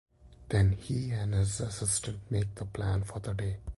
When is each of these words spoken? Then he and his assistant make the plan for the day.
Then 0.49 0.71
he 0.79 1.11
and 1.11 1.35
his 1.35 1.59
assistant 1.61 2.21
make 2.31 2.55
the 2.55 2.65
plan 2.65 3.03
for 3.03 3.19
the 3.19 3.35
day. 3.35 3.57